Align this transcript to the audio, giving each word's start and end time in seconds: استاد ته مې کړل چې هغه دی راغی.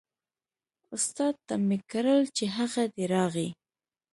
استاد 0.95 1.35
ته 1.47 1.55
مې 1.67 1.77
کړل 1.91 2.21
چې 2.37 2.45
هغه 2.57 2.83
دی 2.93 3.05
راغی. 3.13 3.49